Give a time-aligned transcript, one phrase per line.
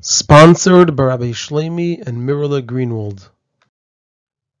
[0.00, 3.30] Sponsored by Rabbi Shlomi and Mirala Greenwald.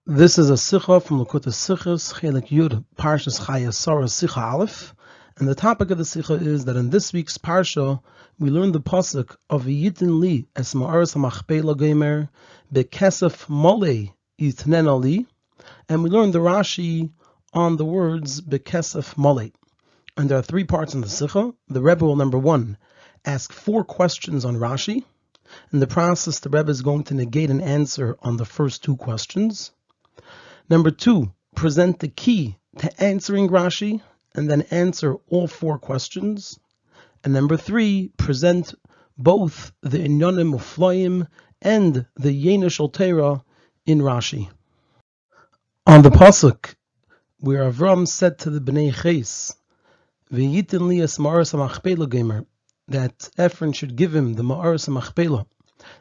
[0.06, 4.94] This is a Sikha from Likkutei Sichos, Chelik Yud, Parshas Chayei Sarah Sikha Aleph.
[5.36, 8.00] And the topic of the Sikha is that in this week's Parsha,
[8.38, 12.30] we learn the Pasuk of Yitin Li Es Ma'aras HaMachpela Gemer
[12.72, 15.26] Bekesef Mole Yitnen Ali.
[15.90, 17.10] And we learn the Rashi
[17.52, 19.50] on the words Bekesef Mole.
[20.16, 21.52] And there are three parts in the Sikha.
[21.68, 22.78] The Rebbe will, number one,
[23.26, 25.04] ask four questions on Rashi.
[25.72, 28.96] In the process, the Rebbe is going to negate an answer on the first two
[28.96, 29.72] questions.
[30.68, 34.00] Number two, present the key to answering Rashi
[34.34, 36.58] and then answer all four questions.
[37.22, 38.74] And number three, present
[39.16, 41.28] both the Inyanim Muflayim
[41.62, 43.42] and the Yenish Altera
[43.86, 44.50] in Rashi.
[45.86, 46.74] On the Pasuk,
[47.38, 49.54] where Avram said to the Bnei Ches,
[50.32, 52.46] V'yitin li es ma'aras ha'machpela gamer,
[52.88, 55.46] that Ephron should give him the Ma'aras Machpela,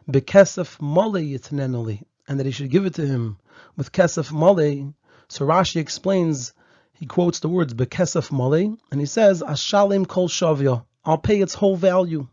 [0.10, 3.38] Bekesef Mole Yitnenoli, and that he should give it to him
[3.78, 4.94] with Kesef Mole.
[5.30, 6.54] So Rashi explains,
[6.94, 11.54] he quotes the words Bekesef Mole, and he says, Ashalim Kol Shavya, I'll pay its
[11.54, 12.28] whole value.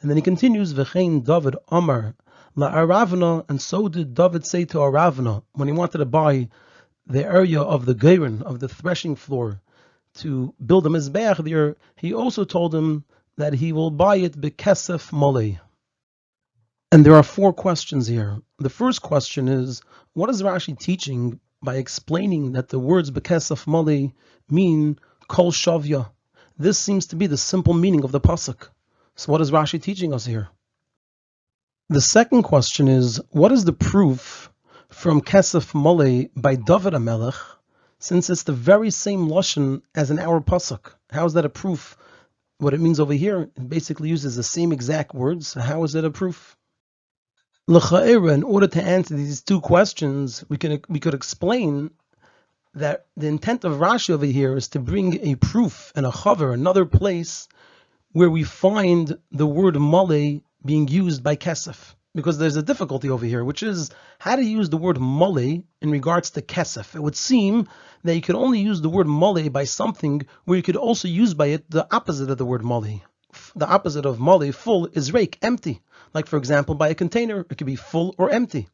[0.00, 2.14] And then he continues, V'chein David Amar,
[2.54, 6.48] La Aravna, and so did David say to Aravna, when he wanted to buy
[7.06, 9.60] the area of the Geirin, of the threshing floor,
[10.14, 13.04] to build a Mizbeach there, he also told him
[13.36, 15.58] that he will buy it bekesef mole.
[16.92, 18.40] And there are four questions here.
[18.58, 19.82] The first question is,
[20.14, 24.12] what is Rashi teaching by explaining that the words bekesef mole
[24.48, 24.98] mean
[25.28, 26.10] kol shavya?
[26.58, 28.68] This seems to be the simple meaning of the pasuk.
[29.16, 30.48] So what is Rashi teaching us here?
[31.88, 34.50] The second question is, what is the proof
[34.88, 37.36] from kesef mole by David HaMelech,
[37.98, 40.92] since it's the very same lashon as in our pasuk?
[41.10, 41.96] How is that a proof?
[42.58, 45.52] What it means over here, it basically uses the same exact words.
[45.52, 46.56] How is it a proof?
[47.68, 51.90] In order to answer these two questions, we can we could explain
[52.74, 56.54] that the intent of Rashi over here is to bring a proof and a chaver,
[56.54, 57.48] another place
[58.12, 61.94] where we find the word male being used by kesef.
[62.16, 65.38] Because there's a difficulty over here, which is how to use the word mole
[65.82, 66.96] in regards to kesef.
[66.96, 67.68] It would seem
[68.04, 71.34] that you could only use the word mole by something where you could also use
[71.34, 73.02] by it the opposite of the word mole.
[73.54, 75.82] The opposite of mole, full, is rake, empty.
[76.14, 78.66] Like, for example, by a container, it could be full or empty.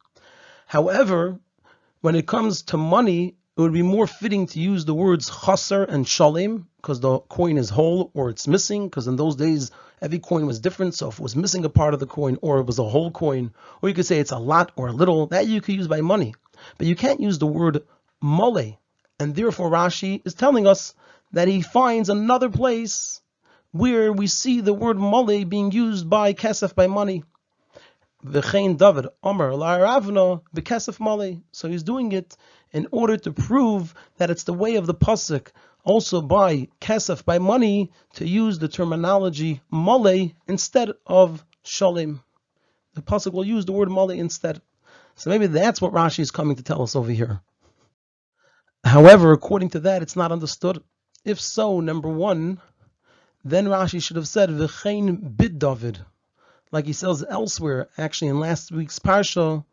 [0.65, 1.37] However,
[1.99, 5.83] when it comes to money, it would be more fitting to use the words chaser
[5.83, 9.69] and shalim because the coin is whole or it's missing because in those days
[10.01, 10.95] every coin was different.
[10.95, 13.11] So if it was missing a part of the coin or it was a whole
[13.11, 15.87] coin or you could say it's a lot or a little that you could use
[15.87, 16.33] by money.
[16.79, 17.83] But you can't use the word
[18.21, 18.79] mole
[19.19, 20.95] and therefore Rashi is telling us
[21.33, 23.21] that he finds another place
[23.71, 27.23] where we see the word mole being used by kesef by money
[28.25, 31.41] V'chein David Omer La'aravna b'kesef male.
[31.51, 32.37] So he's doing it
[32.71, 35.49] in order to prove that it's the way of the pasuk,
[35.83, 42.21] also by kesef by money, to use the terminology male instead of shalim.
[42.93, 44.61] The pasuk will use the word male instead.
[45.15, 47.41] So maybe that's what Rashi is coming to tell us over here.
[48.85, 50.81] However, according to that, it's not understood.
[51.25, 52.61] If so, number one,
[53.43, 55.99] then Rashi should have said v'chein bid David
[56.73, 59.63] like he says elsewhere, actually in last week's parsha,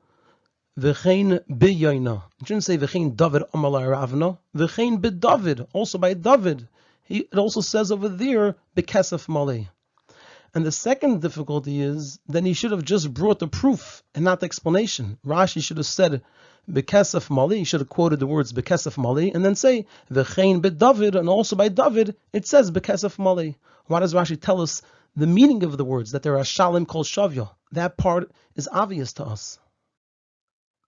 [0.78, 2.22] v'chein biyoina.
[2.38, 4.36] It shouldn't say v'chein David amalai ravna.
[4.54, 6.68] V'chein be David, also by David.
[7.04, 9.66] He, it also says over there bekesef male.
[10.54, 14.40] And the second difficulty is then he should have just brought the proof and not
[14.40, 15.16] the explanation.
[15.26, 16.20] Rashi should have said
[16.70, 17.48] bekesef male.
[17.48, 21.56] He should have quoted the words bekesef male and then say v'chein David, and also
[21.56, 23.54] by David it says bekesef male.
[23.86, 24.82] Why does Rashi tell us
[25.16, 29.12] the meaning of the words, that there are shalim kol shavya, that part is obvious
[29.14, 29.58] to us.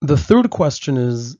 [0.01, 1.37] The third question is,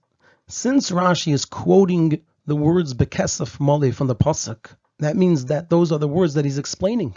[0.47, 4.67] since Rashi is quoting the words bekesef mole from the pasuk,
[4.99, 7.15] that means that those are the words that he's explaining.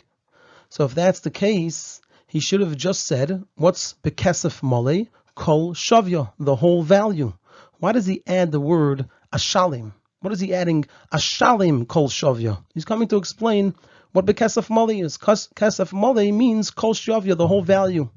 [0.71, 5.07] So if that's the case, he should have just said, what's bekesef mole?
[5.35, 7.33] Kol shavya, the whole value.
[7.79, 9.93] Why does he add the word ashalim?
[10.21, 10.87] What is he adding?
[11.13, 12.65] Ashalim kol shavya.
[12.75, 13.75] He's coming to explain
[14.17, 15.19] what bekesef mali is.
[15.19, 18.09] Kesef mali means kol shavya, the whole value.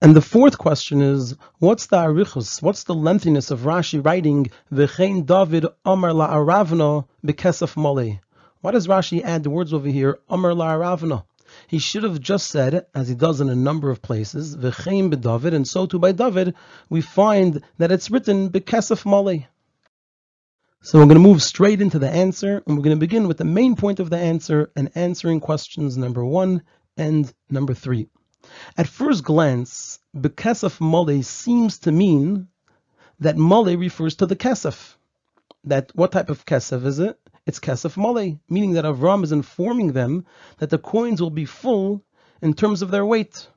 [0.00, 2.62] And the fourth question is, what's the arichus?
[2.62, 8.18] What's the lengthiness of Rashi writing v'chein David Amar la Aravna bekesef mali?
[8.62, 11.24] Why does Rashi add the words over here Amar la Aravna?
[11.66, 15.52] He should have just said, as he does in a number of places, v'chein David,
[15.52, 16.54] and so too by David,
[16.88, 19.48] we find that it's written bekesef mali.
[20.82, 23.36] So we're going to move straight into the answer, and we're going to begin with
[23.36, 26.62] the main point of the answer and answering questions number one
[26.96, 28.08] and number three.
[28.78, 32.48] At first glance, Bekesef Mole seems to mean
[33.18, 34.96] that Mole refers to the Kesef.
[35.64, 37.20] That what type of Kesef is it?
[37.44, 40.24] It's Kesef Mole, meaning that Avram is informing them
[40.60, 42.02] that the coins will be full
[42.40, 43.48] in terms of their weight.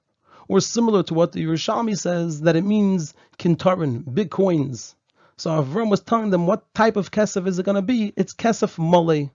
[0.50, 4.96] Or similar to what the Yerushalmi says, that it means kintarin, big coins.
[5.36, 8.14] So Avram was telling them what type of Kesef is it going to be?
[8.16, 9.32] It's Kesef Mole.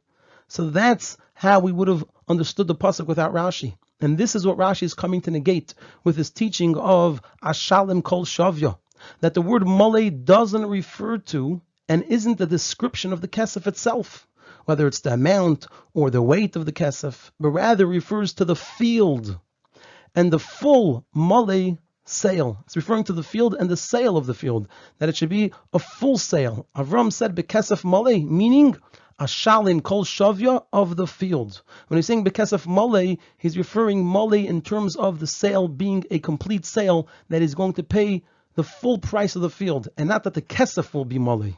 [0.46, 3.76] So that's how we would have understood the pasuk without Rashi.
[4.00, 5.74] And this is what Rashi is coming to negate
[6.04, 8.78] with his teaching of Ashalim Kol Shavya,
[9.20, 14.28] that the word Mole doesn't refer to and isn't a description of the kesef itself,
[14.66, 18.56] whether it's the amount or the weight of the kesef, but rather refers to the
[18.56, 19.38] field
[20.14, 22.62] and the full Mole sale.
[22.64, 24.68] It's referring to the field and the sale of the field,
[24.98, 26.66] that it should be a full sale.
[26.76, 28.76] Avram said Bekesef Mole, meaning
[29.18, 31.62] a shalim kol shavya of the field.
[31.88, 36.20] When he's saying bekesef mole, he's referring mole in terms of the sale being a
[36.20, 38.22] complete sale that is going to pay
[38.54, 41.52] the full price of the field, and not that the kesef will be mole.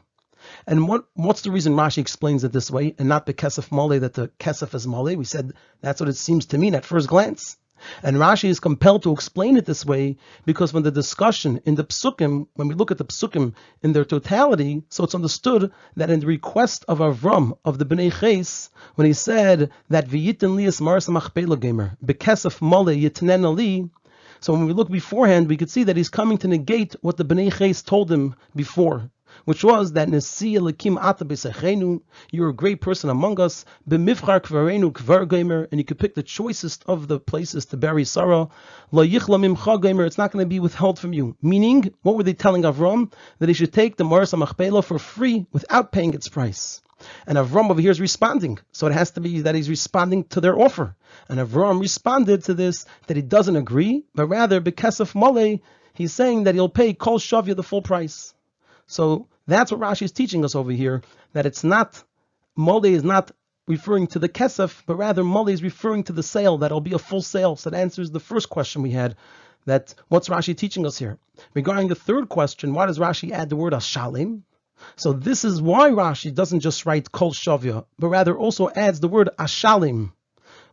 [0.65, 4.15] And what what's the reason Rashi explains it this way, and not bekesef mole that
[4.15, 5.15] the kesef is mole?
[5.15, 7.57] We said that's what it seems to mean at first glance.
[8.03, 11.83] And Rashi is compelled to explain it this way because when the discussion in the
[11.83, 16.19] psukim, when we look at the psukim in their totality, so it's understood that in
[16.19, 21.07] the request of Avram of the Bnei Ches, when he said that v'yitin lias maras
[21.07, 23.89] machpela gamer bekesef mole yitnen ali.
[24.39, 27.25] So when we look beforehand, we could see that he's coming to negate what the
[27.25, 29.09] Bnei Ches told him before
[29.45, 32.01] which was that Nesi Elikim Ata B'Sechenu,
[32.31, 36.23] you're a great person among us, B'Mivchar Kvarenu Kvar Gamer, and you could pick the
[36.23, 38.47] choicest of the places to bury Sarah.
[38.91, 41.35] Lo Yichla Mimcha it's not going to be withheld from you.
[41.41, 43.11] Meaning, what were they telling Avram?
[43.39, 46.81] That he should take the Maras Machpelah for free without paying its price.
[47.25, 48.59] And Avram over here is responding.
[48.71, 50.95] So it has to be that he's responding to their offer.
[51.29, 55.15] And Avram responded to this that he doesn't agree, but rather, because of
[55.93, 58.33] he's saying that he'll pay Kol Shavya the full price.
[58.87, 61.01] So that's what Rashi is teaching us over here,
[61.33, 62.03] that it's not,
[62.55, 63.31] Mole is not
[63.67, 66.99] referring to the kesef, but rather Mole is referring to the sale, that'll be a
[66.99, 67.55] full sale.
[67.55, 69.15] So that answers the first question we had,
[69.65, 71.17] that what's Rashi teaching us here?
[71.53, 74.41] Regarding the third question, why does Rashi add the word ashalim?
[74.95, 79.07] So this is why Rashi doesn't just write kol shavya, but rather also adds the
[79.07, 80.11] word ashalim,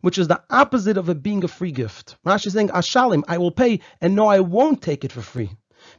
[0.01, 2.17] which is the opposite of it being a free gift.
[2.25, 5.51] Rashi is saying ashalim, I will pay, and no, I won't take it for free.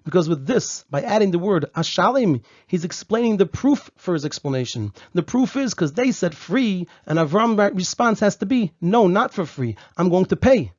[0.05, 4.93] Because with this, by adding the word ashalim, he's explaining the proof for his explanation.
[5.15, 9.35] The proof is because they said free, and Avram's response has to be, no, not
[9.35, 9.77] for free.
[9.97, 10.73] I'm going to pay.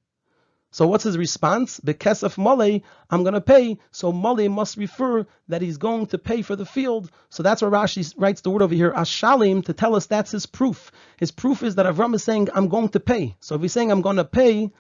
[0.73, 1.81] So what's his response?
[1.81, 3.77] Because of Mole, I'm going to pay.
[3.91, 7.11] So Mole must refer that he's going to pay for the field.
[7.29, 10.45] So that's why Rashi writes the word over here, Ashalim, to tell us that's his
[10.45, 10.91] proof.
[11.17, 13.35] His proof is that Avram is saying, I'm going to pay.
[13.41, 14.71] So if he's saying, I'm going to pay,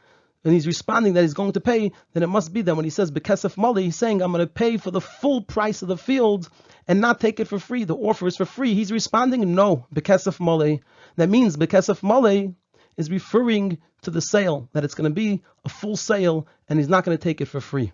[0.43, 2.89] and he's responding that he's going to pay, then it must be that when he
[2.89, 5.97] says Bekesef Mali, he's saying, I'm going to pay for the full price of the
[5.97, 6.49] field
[6.87, 7.83] and not take it for free.
[7.83, 8.73] The offer is for free.
[8.73, 10.81] He's responding, no, Bekesef Mali.
[11.17, 12.55] That means Bekesef Mali
[12.97, 16.89] is referring to the sale, that it's going to be a full sale and he's
[16.89, 17.93] not going to take it for free.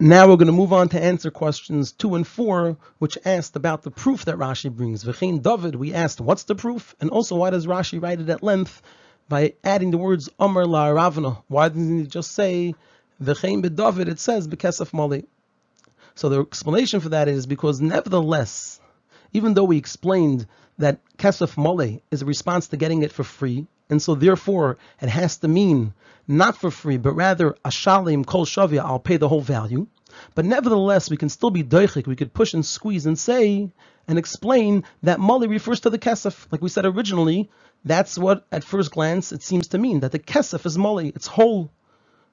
[0.00, 3.84] Now we're going to move on to answer questions two and four, which asked about
[3.84, 5.04] the proof that Rashi brings.
[5.04, 8.42] V'chein David, we asked what's the proof, and also why does Rashi write it at
[8.42, 8.82] length
[9.32, 11.42] by adding the words Omer La Ravna.
[11.48, 12.74] Why didn't he just say
[13.18, 14.10] V'chein David?
[14.10, 15.24] It says Bekesef Mali.
[16.14, 18.78] So the explanation for that is because nevertheless,
[19.32, 20.46] even though we explained
[20.76, 25.08] that Kesef Mole is a response to getting it for free, and so therefore it
[25.08, 25.94] has to mean
[26.28, 29.86] not for free, but rather Ashalim Kol Shavia, I'll pay the whole value.
[30.34, 33.70] But nevertheless, we can still be doichik, we could push and squeeze and say
[34.06, 36.46] and explain that Mali refers to the Kesef.
[36.50, 37.50] Like we said originally,
[37.84, 41.26] that's what at first glance it seems to mean, that the Kesef is Mali, it's
[41.26, 41.70] whole.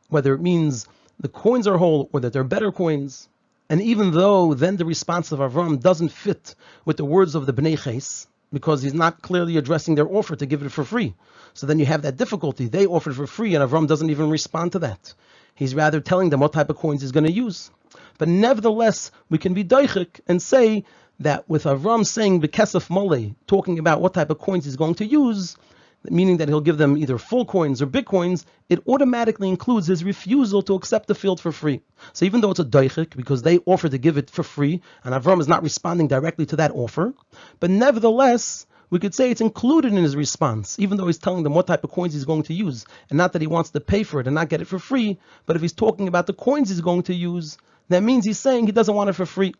[0.10, 0.88] Whether it means
[1.20, 3.30] the coins are whole or that they're better coins.
[3.70, 7.54] And even though then the response of Avram doesn't fit with the words of the
[7.54, 11.14] Bnei Ches, because he's not clearly addressing their offer to give it for free.
[11.54, 12.68] So then you have that difficulty.
[12.68, 15.14] They offered for free, and Avram doesn't even respond to that.
[15.56, 17.70] He's rather telling them what type of coins he's going to use.
[18.18, 20.86] But nevertheless, we can be daichik and say
[21.20, 25.06] that with Avram saying Bekesef Mole, talking about what type of coins he's going to
[25.06, 25.58] use,
[26.04, 30.62] meaning that he'll give them either full coins or bitcoins, it automatically includes his refusal
[30.62, 31.82] to accept the field for free.
[32.14, 35.14] So even though it's a daichik, because they offer to give it for free, and
[35.14, 37.14] Avram is not responding directly to that offer,
[37.60, 41.54] but nevertheless, we could say it's included in his response, even though he's telling them
[41.54, 44.04] what type of coins he's going to use, and not that he wants to pay
[44.04, 46.70] for it and not get it for free, but if he's talking about the coins
[46.70, 47.58] he's going to use,
[47.90, 49.54] that means he's saying he doesn't want it for free.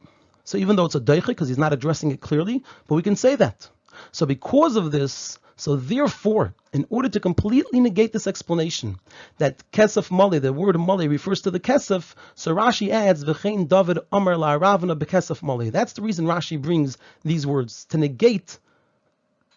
[0.50, 3.16] So even though it's a daichik, because he's not addressing it clearly, but we can
[3.16, 3.70] say that.
[4.12, 8.98] So because of this, so therefore, in order to completely negate this explanation
[9.38, 14.00] that kesef mali, the word mali refers to the kesef, so Rashi adds v'chein David
[14.12, 15.70] Amar la Ravana bekesef mali.
[15.70, 18.58] That's the reason Rashi brings these words to negate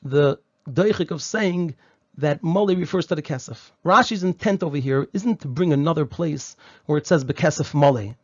[0.03, 1.75] the deichik of saying
[2.19, 3.71] that mali refers to the kesef.
[3.83, 8.15] Rashi's intent over here isn't to bring another place where it says bekesef mali,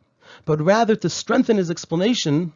[0.45, 2.53] but rather to strengthen his explanation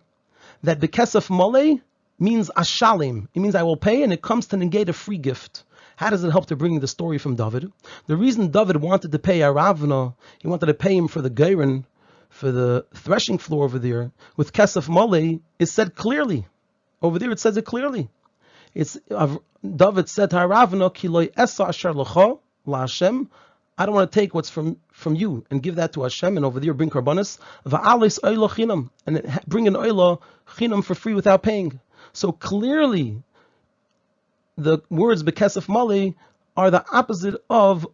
[0.64, 1.82] that bekesef mali
[2.20, 3.28] means ashalim.
[3.34, 5.64] It means I will pay, and it comes to negate a free gift.
[5.96, 7.72] How does it help to bring the story from David?
[8.08, 11.86] The reason David wanted to pay Aravna, he wanted to pay him for the Gairin,
[12.30, 16.48] for the threshing floor over there, with Kesef Male, is said clearly.
[17.02, 18.10] Over there it says it clearly.
[18.74, 18.98] It's
[19.62, 23.30] David said to Aravna, Kiloi Esa Asher La Hashem,
[23.78, 26.46] I don't want to take what's from, from you and give that to Hashem, and
[26.46, 30.22] over there bring karbanis, va'alis oila chinam, and bring an oila
[30.56, 31.80] chinam for free without paying.
[32.14, 33.24] So clearly,
[34.58, 36.16] the words bekesef mali
[36.56, 37.88] are the opposite of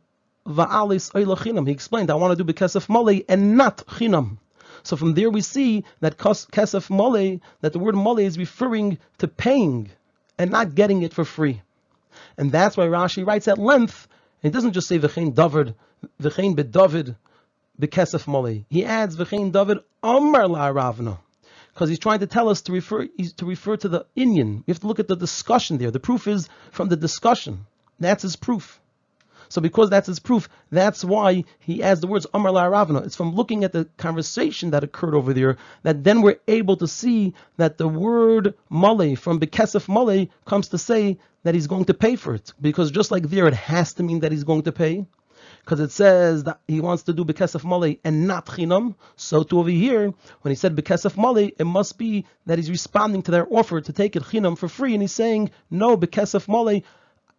[0.45, 1.65] va'alis oila chinam.
[1.65, 4.37] He explained, I want to do bekesef mali and not chinam.
[4.83, 9.29] So from there we see that kesef mali, that the word mali is referring to
[9.29, 9.91] paying
[10.37, 11.61] and not getting it for free.
[12.37, 14.07] And that's why Rashi writes at length,
[14.41, 15.75] he doesn't just say v'chein David,
[16.21, 17.15] v'chein bedavid
[17.79, 18.65] bekesef mali.
[18.69, 21.19] He adds v'chein David amar la ravna
[21.73, 24.63] because he's trying to tell us to refer to refer to the inyan.
[24.65, 25.91] We have to look at the discussion there.
[25.91, 27.65] The proof is from the discussion.
[27.99, 28.79] That's his proof.
[29.49, 32.99] So because that's his proof, that's why he adds the words Amar La Ravana.
[32.99, 36.87] It's from looking at the conversation that occurred over there that then we're able to
[36.87, 41.93] see that the word Male from Bekesef Male comes to say that he's going to
[41.93, 42.53] pay for it.
[42.59, 45.05] Because just like there, it has to mean that he's going to pay
[45.69, 48.95] because it says that he wants to do bekesef mali and not chinam.
[49.15, 53.21] So to over here, when he said bekesef mali, it must be that he's responding
[53.23, 56.83] to their offer to take it chinam for free, and he's saying no bekesef mali,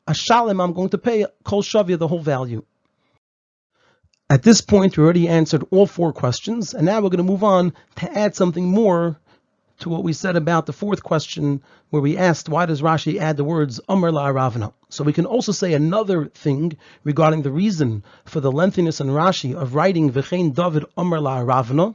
[0.06, 2.64] ashalim, I'm going to pay kol shavia the whole value.
[4.28, 7.42] At this point, we already answered all four questions, and now we're going to move
[7.42, 9.19] on to add something more
[9.80, 13.36] to what we said about the fourth question, where we asked why does Rashi add
[13.36, 14.72] the words Amr la Ravna?
[14.88, 19.54] So we can also say another thing regarding the reason for the lengthiness in Rashi
[19.54, 21.94] of writing V'chein David Amr la Ravna,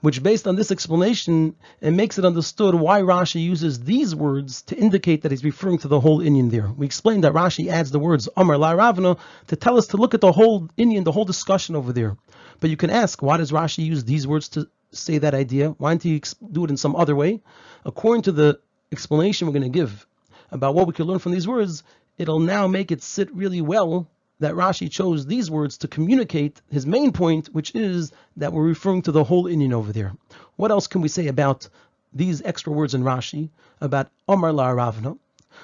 [0.00, 4.76] which based on this explanation, it makes it understood why Rashi uses these words to
[4.76, 6.70] indicate that he's referring to the whole Indian there.
[6.76, 9.16] We explained that Rashi adds the words Amr la Ravna
[9.48, 12.16] to tell us to look at the whole Indian, the whole discussion over there.
[12.58, 15.70] But you can ask, why does Rashi use these words to say that idea?
[15.78, 16.20] Why don't you
[16.52, 17.40] do it in some other way?
[17.84, 18.60] According to the
[18.92, 20.06] explanation we're going to give
[20.50, 21.82] about what we can learn from these words,
[22.18, 24.08] it'll now make it sit really well
[24.40, 29.02] that Rashi chose these words to communicate his main point, which is that we're referring
[29.02, 30.14] to the whole inyan over there.
[30.56, 31.68] What else can we say about
[32.12, 35.16] these extra words in Rashi about Omar La Ravna?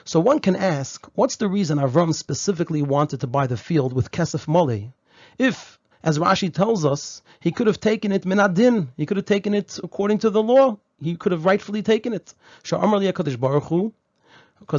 [0.04, 4.10] So one can ask, what's the reason Avram specifically wanted to buy the field with
[4.10, 4.92] Kesef Mole?
[5.38, 8.86] If as Rashi tells us, he could have taken it minadin.
[8.96, 10.78] He could have taken it according to the law.
[11.02, 12.32] He could have rightfully taken it.
[12.62, 12.78] Because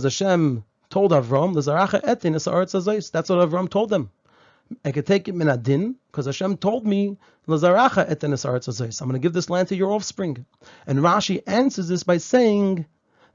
[0.04, 1.68] Hashem told Avram, That's
[3.30, 4.10] what Avram told them.
[4.86, 7.18] I could take it minadin because Hashem told me
[7.50, 10.46] I'm going to give this land to your offspring.
[10.86, 12.86] And Rashi answers this by saying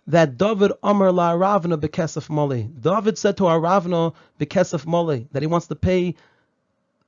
[0.07, 2.69] that David Amar la Ravna bekesef mole.
[2.81, 6.17] David said to Aravna bekesef mole that he wants to pay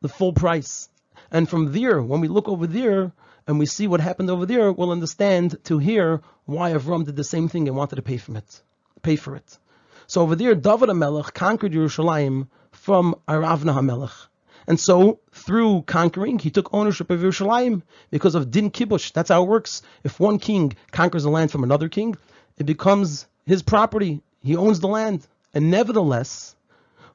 [0.05, 0.91] the full price.
[1.31, 3.11] And from there, when we look over there
[3.47, 7.25] and we see what happened over there, we'll understand to hear why Avram did the
[7.25, 8.63] same thing and wanted to pay for it.
[9.01, 9.59] Pay for it.
[10.07, 14.27] So over there, David HaMelech conquered Yerushalayim from Aravna HaMelech.
[14.67, 17.81] And so, through conquering, he took ownership of Yerushalayim
[18.11, 19.13] because of Din Kibush.
[19.15, 19.81] That's how it works.
[20.05, 22.15] If one king conquers a land from another king,
[22.59, 24.21] it becomes his property.
[24.43, 25.27] He owns the land.
[25.55, 26.57] And nevertheless,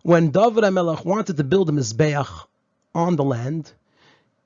[0.02, 2.49] when David HaMelech wanted to build a Mizbeach
[2.94, 3.72] on the land.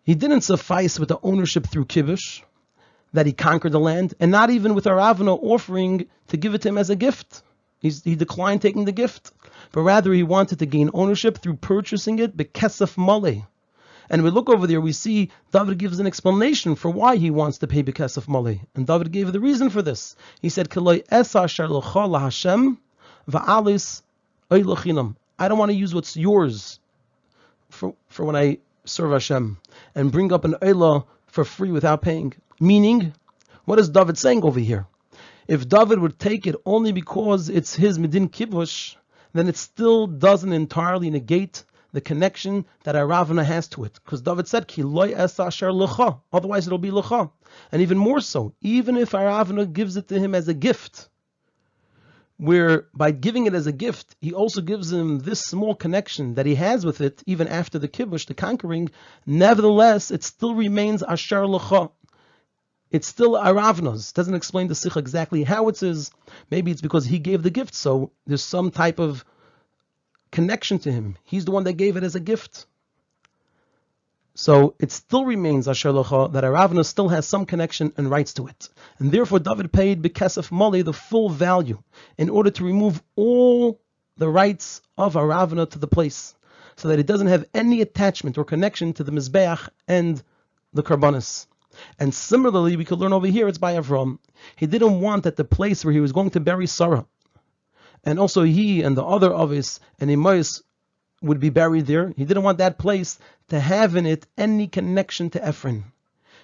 [0.03, 2.41] He didn't suffice with the ownership through kibush,
[3.13, 6.69] that he conquered the land, and not even with Aravna offering to give it to
[6.69, 7.43] him as a gift.
[7.79, 9.31] He's, he declined taking the gift,
[9.71, 13.47] but rather he wanted to gain ownership through purchasing it bekesef male.
[14.09, 17.59] And we look over there, we see David gives an explanation for why he wants
[17.59, 18.59] to pay bekesef male.
[18.75, 20.15] And David gave the reason for this.
[20.41, 20.75] He said, I
[25.47, 26.79] don't want to use what's yours
[27.83, 29.57] for, for when I serve Hashem
[29.93, 32.33] and bring up an Eilah for free without paying.
[32.61, 33.13] Meaning,
[33.65, 34.87] what is David saying over here?
[35.49, 38.95] If David would take it only because it's his Medin Kibush,
[39.33, 43.99] then it still doesn't entirely negate the connection that Aravana has to it.
[44.05, 46.21] Because David said, Ki loy lecha.
[46.31, 47.31] Otherwise it'll be lecha.
[47.73, 51.09] And even more so, even if Aravana gives it to him as a gift,
[52.43, 56.45] where by giving it as a gift, he also gives him this small connection that
[56.45, 58.89] he has with it, even after the kibush, the conquering.
[59.25, 61.89] Nevertheless, it still remains asher lecha.
[62.91, 64.13] It's still aravnos.
[64.13, 66.11] Doesn't explain the sikh exactly how it is.
[66.51, 69.23] Maybe it's because he gave the gift, so there's some type of
[70.29, 71.15] connection to him.
[71.23, 72.65] He's the one that gave it as a gift.
[74.35, 78.47] So it still remains Asher Locha that Aravna still has some connection and rights to
[78.47, 78.69] it.
[78.97, 81.83] And therefore David paid Bekesef Mali the full value
[82.17, 83.79] in order to remove all
[84.17, 86.35] the rights of Aravna to the place
[86.77, 90.23] so that it doesn't have any attachment or connection to the Mizbeach and
[90.73, 91.45] the Karbanis.
[91.99, 94.17] And similarly, we could learn over here it's by Avram.
[94.55, 97.05] He didn't want at the place where he was going to bury Sarah.
[98.03, 100.61] And also he and the other Avos and Imahos
[101.23, 102.13] would be buried there.
[102.15, 103.17] He didn't want that place
[103.49, 105.85] to have in it any connection to Ephron.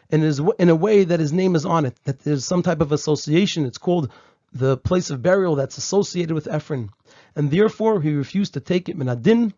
[0.10, 2.82] And is in a way that his name is on it, that there's some type
[2.82, 3.66] of association.
[3.66, 4.12] It's called
[4.52, 6.90] the place of burial that's associated with Ephron.
[7.36, 9.54] And therefore he refused to take it minadin,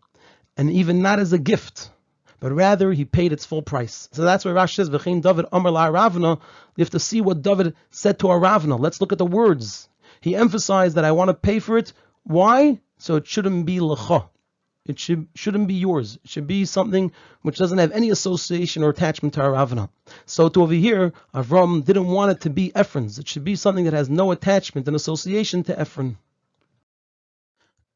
[0.56, 1.90] and even not as a gift,
[2.38, 4.08] but rather he paid its full price.
[4.12, 6.38] So that's why Rashi says, V'chein David Amar La Ravna.
[6.76, 8.78] You have to see what David said to Aravna.
[8.78, 9.88] Let's look at the words.
[10.20, 11.94] He emphasized that I want to pay for it.
[12.24, 12.80] Why?
[12.98, 14.28] So it shouldn't be lecha.
[14.84, 16.18] It should, shouldn't be yours.
[16.24, 17.12] It should be something
[17.42, 19.88] which doesn't have any association or attachment to our Aravna.
[20.26, 23.18] So to over here, Avram didn't want it to be Ephron's.
[23.18, 26.18] It should be something that has no attachment and association to Ephron.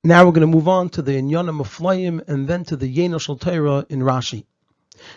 [0.04, 2.96] Now we're going to move on to the Inyanim of Flayim and then to the
[2.96, 4.44] Yenoshal Torah in Rashi.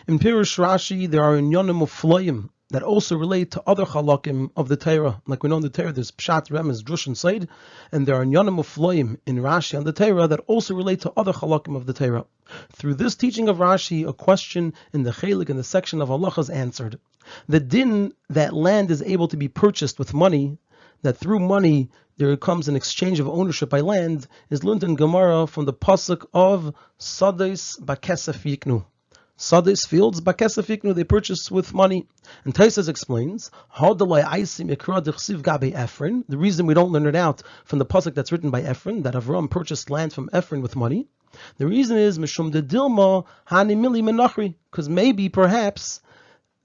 [0.07, 4.67] In Pirush Rashi, there are Inyanim of Flayim that also relate to other halakim of
[4.67, 5.21] the Torah.
[5.25, 7.47] Like we know in the Torah, there's Pshat, Remez, Drush, and Seid,
[7.91, 11.33] and there are Nyanim Ufloim in Rashi and the Torah that also relate to other
[11.33, 12.25] halakim of the Torah.
[12.73, 16.31] Through this teaching of Rashi, a question in the Chelik in the section of Allah
[16.37, 16.99] is answered.
[17.47, 20.59] The din that land is able to be purchased with money,
[21.01, 25.47] that through money there comes an exchange of ownership by land, is learned in Gemara
[25.47, 28.85] from the pasuk of Sadis Bakesef Yiknu.
[29.39, 32.05] Sadis fields, Bakesafiknu, they purchased with money.
[32.43, 33.49] And Taisus explains,
[33.79, 33.95] the
[36.37, 39.49] reason we don't learn it out from the pasuk that's written by Ephron, that Avram
[39.49, 41.07] purchased land from Ephron with money.
[41.57, 42.51] The reason is Mishum
[44.01, 46.01] Menachri, because maybe, perhaps,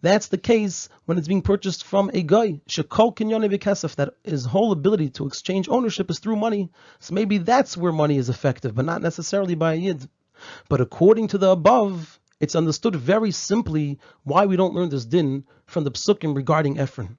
[0.01, 2.61] that's the case when it's being purchased from a guy.
[2.69, 6.71] Shekol Kinyone Vikesef, that his whole ability to exchange ownership is through money.
[6.99, 10.09] So maybe that's where money is effective, but not necessarily by a yid.
[10.69, 15.45] But according to the above, it's understood very simply why we don't learn this din
[15.67, 17.17] from the psukim regarding Ephron.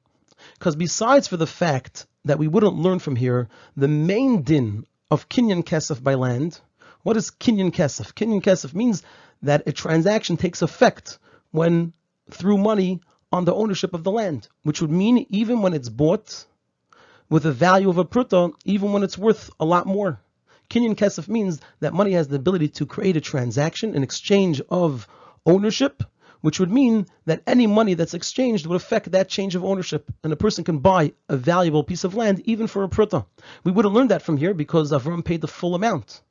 [0.54, 5.30] Because besides for the fact that we wouldn't learn from here the main din of
[5.30, 6.60] kinyan kesef by land,
[7.04, 8.14] what is kinyan kesef?
[8.14, 9.04] Kinyan kesef means
[9.42, 11.20] that a transaction takes effect
[11.52, 11.94] when
[12.30, 13.02] through money
[13.32, 16.46] on the ownership of the land, which would mean even when it's bought
[17.30, 20.20] with a value of a pruta, even when it's worth a lot more.
[20.70, 25.08] Kinyan Kesef means that money has the ability to create a transaction, an exchange of
[25.46, 26.04] ownership,
[26.42, 30.32] which would mean that any money that's exchanged would affect that change of ownership, and
[30.32, 33.26] a person can buy a valuable piece of land even for a pruta.
[33.64, 36.22] We would have learned that from here because Avram paid the full amount.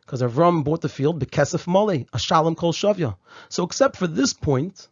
[0.00, 3.16] Because Avram bought the field, Bekesef Mole, a Shalom Kol Shavya.
[3.48, 4.88] So except for this point,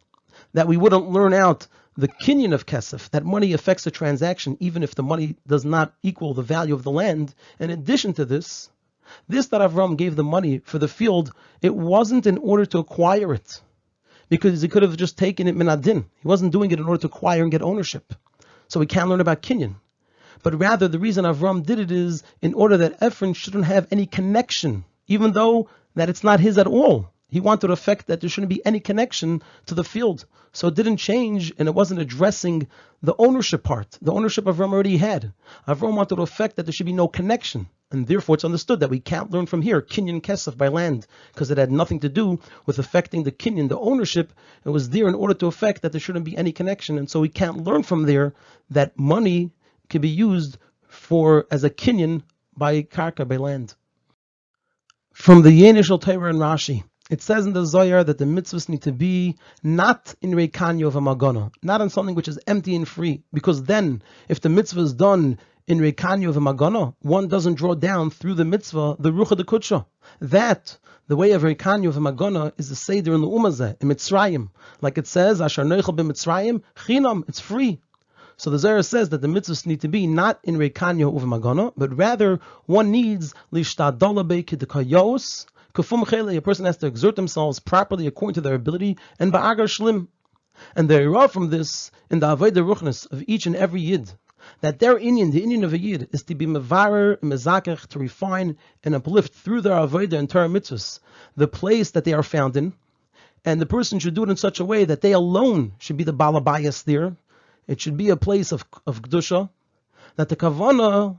[0.53, 4.83] that we wouldn't learn out the kinyan of kesef, that money affects the transaction even
[4.83, 7.33] if the money does not equal the value of the land.
[7.59, 8.69] In addition to this,
[9.27, 13.33] this that Avram gave the money for the field, it wasn't in order to acquire
[13.33, 13.61] it,
[14.29, 16.05] because he could have just taken it minadin.
[16.21, 18.13] He wasn't doing it in order to acquire and get ownership.
[18.69, 19.75] So we can't learn about kinyan.
[20.41, 24.07] But rather, the reason Avram did it is in order that Ephron shouldn't have any
[24.07, 27.12] connection, even though that it's not his at all.
[27.33, 30.25] He wanted to affect that there shouldn't be any connection to the field.
[30.51, 32.67] So it didn't change and it wasn't addressing
[33.01, 33.97] the ownership part.
[34.03, 35.33] The ownership Avram already had.
[35.67, 37.69] Avram wanted to affect that there should be no connection.
[37.89, 41.49] And therefore it's understood that we can't learn from here Kinyan Kesef by land, because
[41.49, 44.31] it had nothing to do with affecting the Kinyan, the ownership.
[44.63, 46.99] It was there in order to affect that there shouldn't be any connection.
[46.99, 48.35] And so we can't learn from there
[48.69, 49.49] that money
[49.89, 52.21] can be used for as a Kinyan
[52.55, 53.73] by Karka, by land.
[55.13, 56.83] From the Yenishal Torah and Rashi.
[57.09, 60.95] It says in the Zohar that the mitzvahs need to be not in Reikanyo of
[60.95, 63.23] a Magana, not on something which is empty and free.
[63.33, 65.37] Because then, if the mitzvah is done
[65.67, 69.43] in Reikanyo of a Magana, one doesn't draw down through the mitzvah the Rucha de
[69.43, 69.85] Kutsha.
[70.21, 73.89] That, the way of Reikanyo of a Magana, is the Seder in the Umazeh, in
[73.89, 74.49] Mitzrayim.
[74.79, 77.81] Like it says, Ashar Neichel Mitzrayim, Chinam, it's free.
[78.37, 81.27] So the Zohar says that the mitzvahs need to be not in Reikanyo of a
[81.27, 88.05] Magana, but rather one needs Lishtadala Beikidikayos, Kufum a person has to exert themselves properly
[88.05, 90.07] according to their ability, and ba'agar shlim.
[90.75, 94.11] And they are from this in the Avodah Ruchnis of each and every Yid,
[94.61, 98.55] that their Indian, the Indian of a Yid, is to be mevarer, mezakech, to refine
[98.83, 100.99] and uplift through their avodah and Torah mitzvahs,
[101.35, 102.73] the place that they are found in,
[103.43, 106.03] and the person should do it in such a way that they alone should be
[106.03, 107.17] the balabayas there.
[107.67, 109.49] It should be a place of of kedusha.
[110.17, 111.17] That the kavana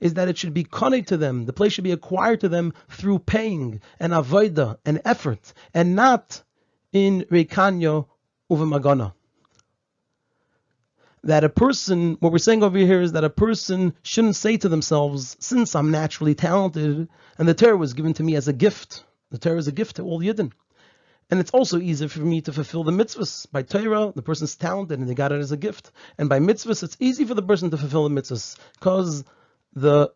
[0.00, 1.46] is that it should be connected to them.
[1.46, 6.42] The place should be acquired to them through paying and avodah and effort, and not
[6.92, 8.06] in rekanyo
[8.50, 9.12] uvemagana
[11.24, 14.68] that a person, what we're saying over here is that a person shouldn't say to
[14.68, 17.08] themselves, since I'm naturally talented,
[17.38, 19.04] and the Torah was given to me as a gift.
[19.30, 20.52] The Torah is a gift to all Yidden.
[21.30, 23.46] And it's also easy for me to fulfill the mitzvahs.
[23.52, 25.92] By Torah, the person's talented and they got it as a gift.
[26.18, 29.24] And by mitzvahs, it's easy for the person to fulfill the mitzvahs because
[29.74, 30.12] the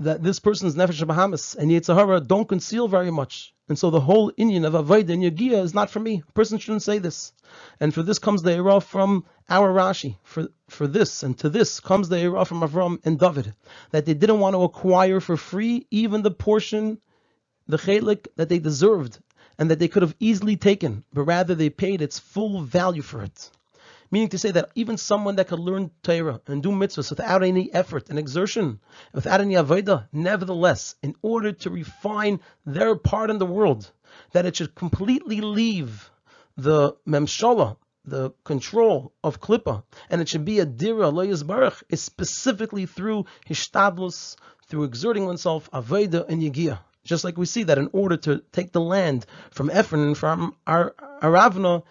[0.00, 3.52] that this person's nefesh Bahamas and Yitzhahara don't conceal very much.
[3.68, 6.22] And so the whole Indian of Avodah and Yagia is not for me.
[6.26, 7.32] A person shouldn't say this.
[7.80, 10.16] And for this comes the Era from our Rashi.
[10.22, 13.54] For for this and to this comes the Era from Avram and David.
[13.90, 16.98] That they didn't want to acquire for free even the portion,
[17.66, 19.18] the chelik that they deserved
[19.58, 23.22] and that they could have easily taken, but rather they paid its full value for
[23.22, 23.50] it.
[24.10, 27.72] Meaning to say that even someone that could learn Torah and do mitzvahs without any
[27.74, 28.80] effort and exertion,
[29.12, 33.90] without any avodah, nevertheless, in order to refine their part in the world,
[34.32, 36.10] that it should completely leave
[36.56, 42.00] the memshala, the control of klippa, and it should be a dira loyas baruch, is
[42.00, 44.36] specifically through hishtadlus,
[44.68, 46.78] through exerting oneself, avodah and yigiyah.
[47.04, 50.54] Just like we see that in order to take the land from Ephron and from
[50.66, 51.82] Ar- Aravna,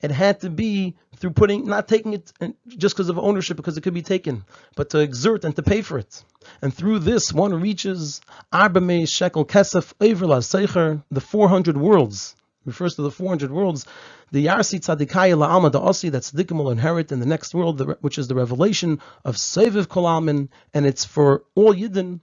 [0.00, 2.32] it had to be through putting, not taking it
[2.68, 5.82] just because of ownership, because it could be taken, but to exert and to pay
[5.82, 6.22] for it.
[6.60, 8.20] And through this, one reaches
[8.52, 12.36] Arbame Shekel Kesef Everla Seicher, the 400 worlds.
[12.66, 13.86] Refers to the 400 worlds.
[14.32, 18.28] The Yarsi Tzadikaya La'alma Da'asi that Tzadikim will inherit in the next world, which is
[18.28, 22.20] the revelation of Seviv Kolalmin, and it's for all Yidden,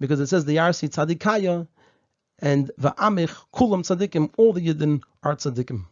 [0.00, 1.68] because it says the Yarsi Tzadikaya
[2.40, 5.86] and Va'amich Kulam Tzadikim, all the Yidden are Tzadikim.